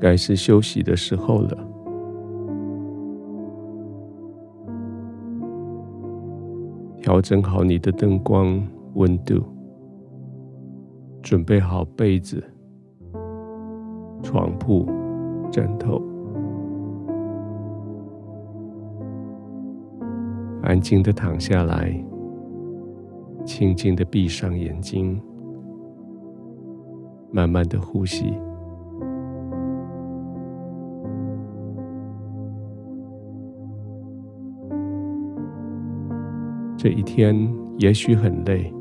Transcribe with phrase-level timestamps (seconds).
[0.00, 1.66] 该是休息的时候了。
[7.02, 8.62] 调整好你的灯光、
[8.94, 9.42] 温度，
[11.22, 12.42] 准备好被子、
[14.22, 14.86] 床铺、
[15.50, 16.00] 枕头，
[20.62, 21.92] 安静的躺下来，
[23.44, 25.20] 轻轻的闭上眼睛，
[27.32, 28.32] 慢慢的呼吸。
[36.82, 37.36] 这一天
[37.76, 38.72] 也许很累，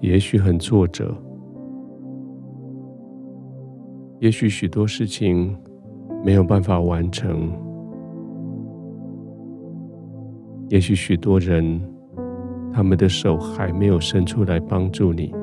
[0.00, 1.12] 也许很挫折，
[4.20, 5.58] 也许许多事情
[6.24, 7.50] 没有办法完成，
[10.68, 11.80] 也许许多人
[12.72, 15.34] 他们的手还没有伸出来帮助你，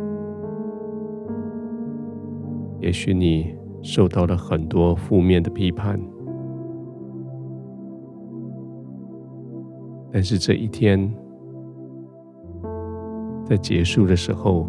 [2.79, 5.99] 也许你受到了很多负面的批判。
[10.17, 10.97] 但是这一天
[13.45, 14.67] 在结束的时候，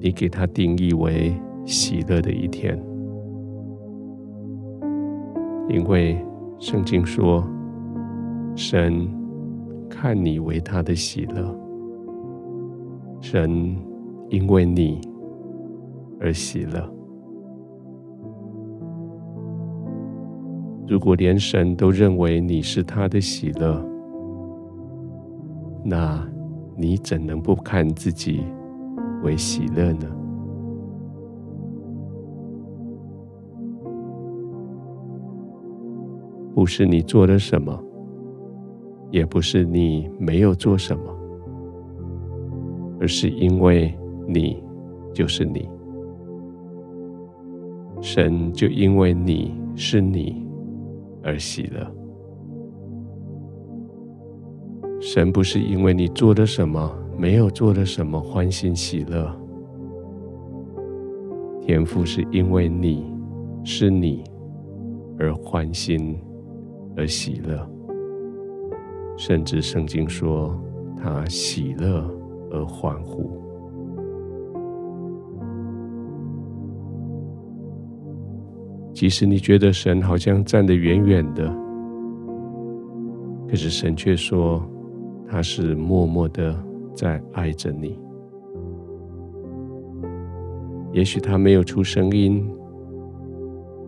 [0.00, 1.32] 你给它定义为
[1.64, 2.76] 喜乐的一天，
[5.68, 6.18] 因为
[6.58, 7.46] 圣经说，
[8.56, 9.08] 神
[9.88, 11.56] 看你为他的喜乐，
[13.20, 13.76] 神
[14.30, 15.00] 因为你
[16.18, 16.92] 而喜乐。
[20.88, 23.80] 如果连神都认为你是他的喜乐，
[25.84, 26.26] 那
[26.76, 28.42] 你怎能不看自己
[29.22, 30.06] 为喜乐呢？
[36.54, 37.82] 不是你做了什么，
[39.10, 41.04] 也不是你没有做什么，
[43.00, 44.62] 而是因为你
[45.14, 45.68] 就是你，
[48.00, 50.44] 神就因为你是你
[51.22, 51.97] 而喜乐。
[55.10, 59.34] 神不是因为你做了什么，没有做了什么欢欣喜乐，
[61.62, 63.10] 天父是因为你
[63.64, 64.22] 是你
[65.18, 66.14] 而欢欣
[66.94, 67.58] 而喜乐，
[69.16, 70.54] 甚至圣经说
[70.94, 72.06] 他喜乐
[72.50, 73.30] 而欢呼。
[78.92, 81.50] 即使你觉得神好像站得远远的，
[83.48, 84.62] 可是神却说。
[85.30, 86.56] 他是默默的
[86.94, 87.98] 在爱着你，
[90.90, 92.50] 也许他没有出声音，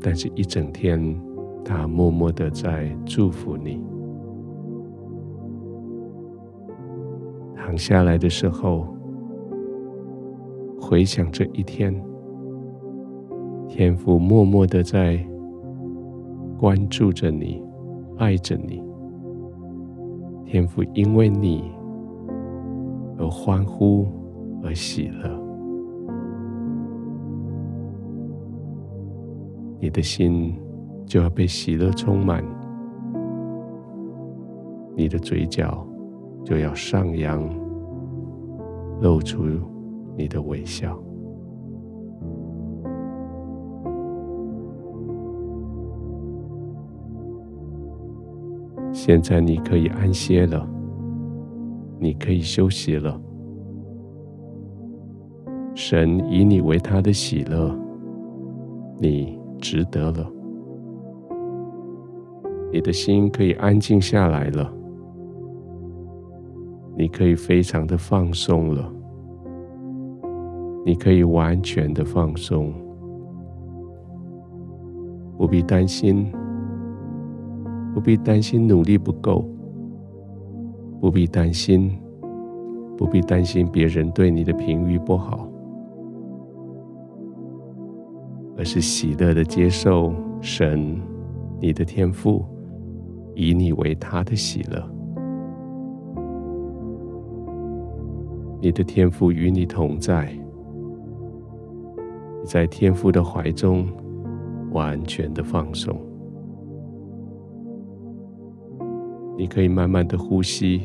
[0.02, 1.18] 但是一整天
[1.64, 3.82] 他默默的在祝福你。
[7.56, 8.86] 躺下来的时候，
[10.78, 11.94] 回想这一天，
[13.66, 15.18] 天父默默的在
[16.58, 17.62] 关注着你，
[18.18, 18.89] 爱着你。
[20.50, 21.70] 天父因为你
[23.16, 24.08] 而欢呼
[24.64, 25.30] 而喜乐，
[29.78, 30.52] 你的心
[31.06, 32.44] 就要被喜乐充满，
[34.96, 35.86] 你的嘴角
[36.44, 37.48] 就要上扬，
[39.00, 39.44] 露出
[40.16, 41.00] 你的微笑。
[49.10, 50.64] 现在你可以安歇了，
[51.98, 53.20] 你可以休息了。
[55.74, 57.76] 神以你为他的喜乐，
[59.00, 60.32] 你值得了。
[62.72, 64.72] 你的心可以安静下来了，
[66.96, 68.92] 你可以非常的放松了，
[70.86, 72.72] 你可以完全的放松，
[75.36, 76.32] 不必担心。
[78.00, 79.44] 不必担心努力不够，
[81.02, 81.92] 不必担心，
[82.96, 85.46] 不必担心别人对你的评语不好，
[88.56, 90.98] 而是喜乐的接受神，
[91.60, 92.42] 你的天赋，
[93.34, 94.82] 以你为他的喜乐，
[98.62, 100.34] 你的天赋与你同在，
[102.46, 103.86] 在天赋的怀中
[104.72, 105.94] 完全的放松。
[109.40, 110.82] 你可以慢慢的呼吸，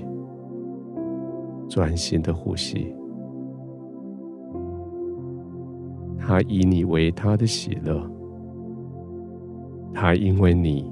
[1.68, 2.96] 专心的呼吸。
[6.18, 8.10] 他以你为他的喜乐，
[9.94, 10.90] 他因为你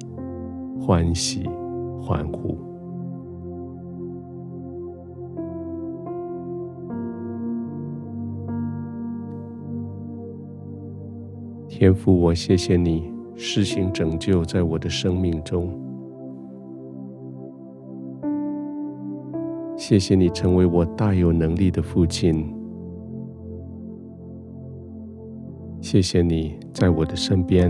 [0.78, 1.48] 欢喜
[2.02, 2.58] 欢呼。
[11.70, 15.72] 天父，我谢谢你施行拯救在我的生命中，
[19.76, 22.54] 谢谢你成为我大有能力的父亲，
[25.82, 27.70] 谢谢你在我的身边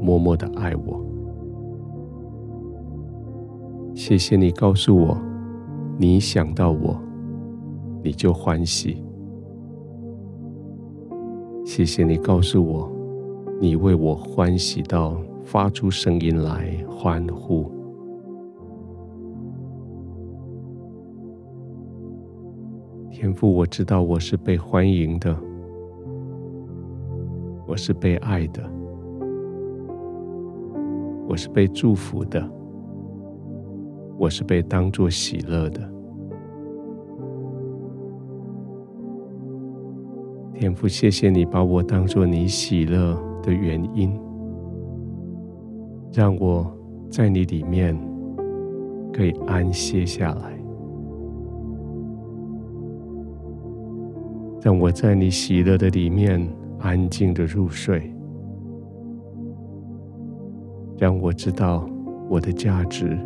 [0.00, 1.00] 默默的爱我，
[3.94, 5.16] 谢谢你告诉我，
[5.98, 6.98] 你想到我，
[8.02, 9.04] 你就欢喜，
[11.64, 12.90] 谢谢你告诉我。
[13.60, 17.70] 你为我欢喜到发出声音来欢呼，
[23.22, 25.32] 天父，我知道我是被欢迎的，
[27.68, 28.68] 我是被爱的，
[31.28, 32.44] 我是被祝福的，
[34.18, 35.88] 我是被当作喜乐的。
[40.54, 44.12] 天父，谢谢你把我当作你喜乐的原因，
[46.12, 46.66] 让我
[47.08, 47.96] 在你里面
[49.12, 50.60] 可以安歇下来，
[54.62, 56.40] 让我在你喜乐的里面
[56.78, 58.14] 安静的入睡，
[60.96, 61.84] 让我知道
[62.28, 63.18] 我的价值，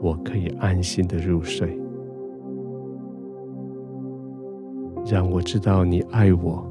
[0.00, 1.78] 我可以安心的入睡，
[5.08, 6.68] 让我知道你爱我。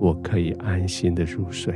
[0.00, 1.74] 我可以安心的入睡。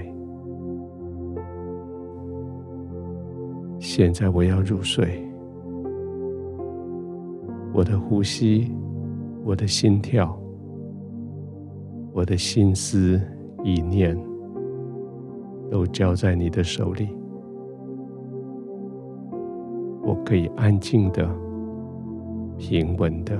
[3.78, 5.22] 现在我要入睡，
[7.74, 8.72] 我的呼吸，
[9.44, 10.34] 我的心跳，
[12.12, 13.20] 我的心思
[13.62, 14.18] 意念，
[15.70, 17.10] 都交在你的手里。
[20.02, 21.28] 我可以安静的、
[22.56, 23.38] 平稳的、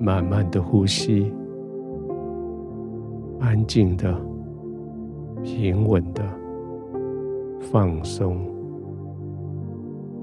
[0.00, 1.30] 慢慢的呼吸。
[3.40, 4.18] 安静的、
[5.42, 6.22] 平稳的、
[7.60, 8.38] 放松、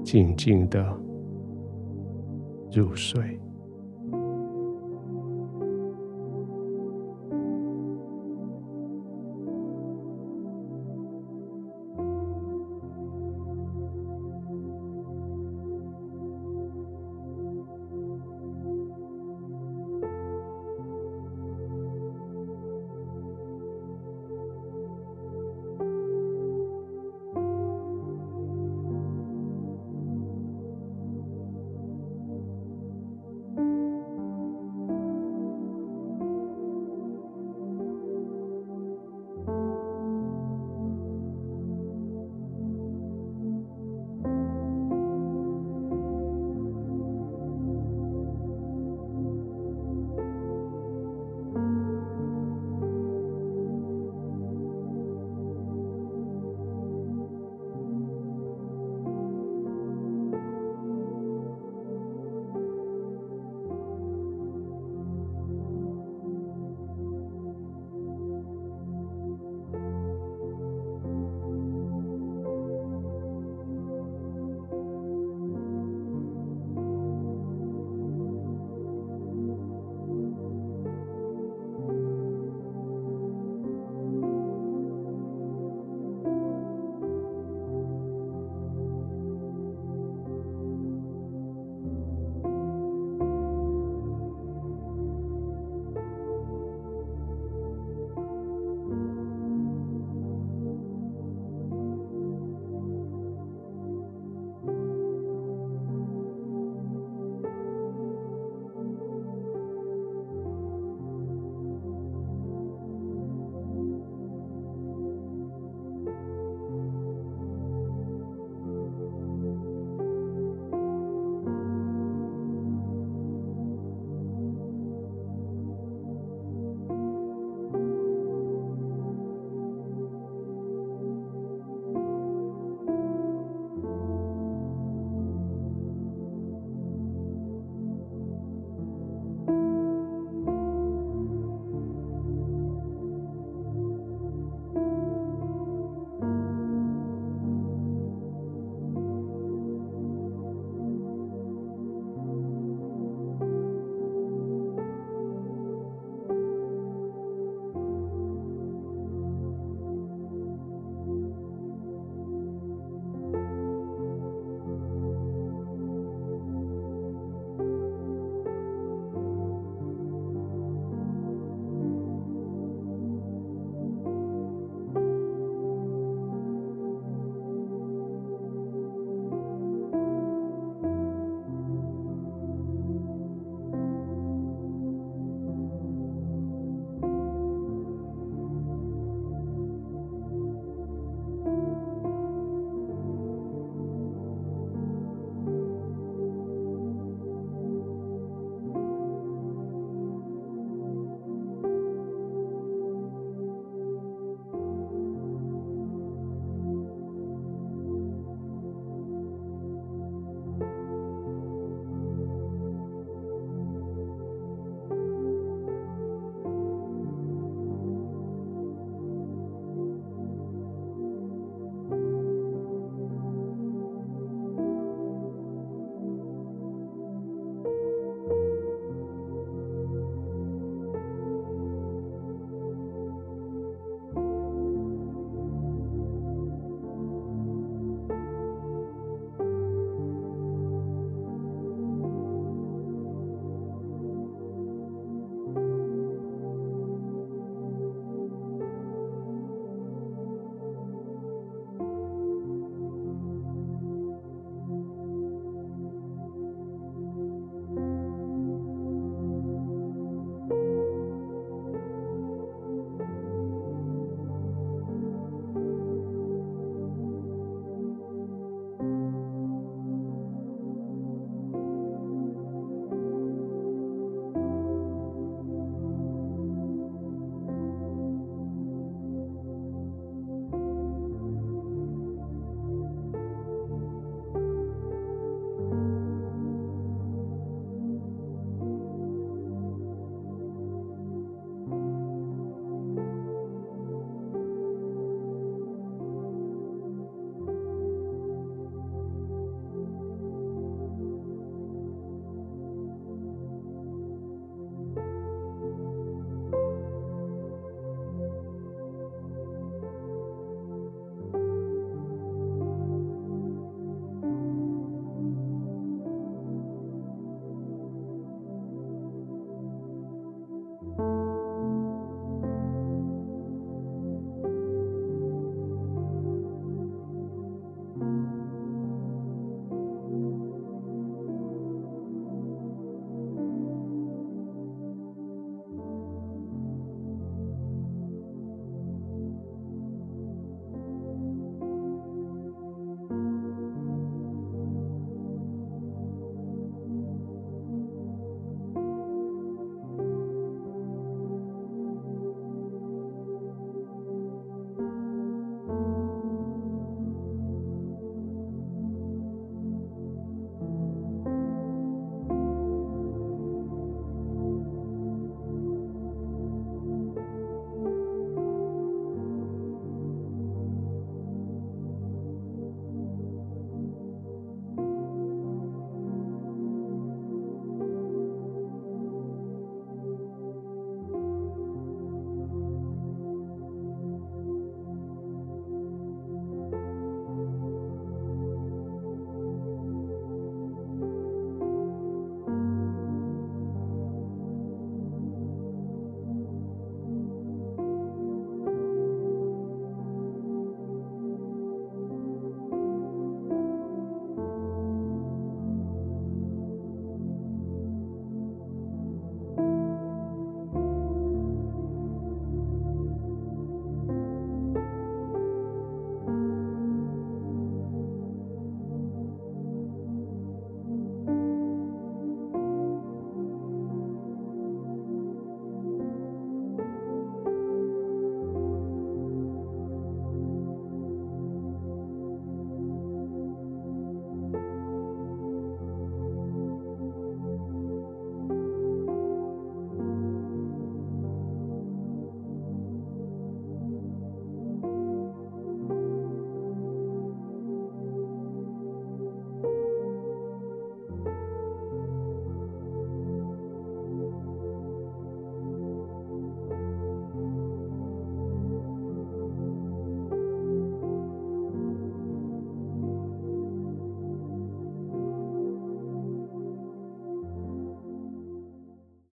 [0.02, 0.84] 静静的
[2.72, 3.38] 入睡。